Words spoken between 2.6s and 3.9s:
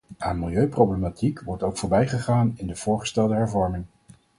de voorgestelde hervorming.